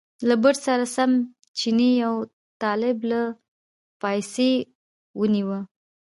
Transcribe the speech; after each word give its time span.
له 0.27 0.35
بړچ 0.41 0.57
سره 0.67 0.85
سم 0.95 1.11
چیني 1.57 1.91
یو 2.03 2.15
طالب 2.61 2.97
له 3.11 3.21
پایڅې 4.01 4.51
ونیوه. 5.19 5.59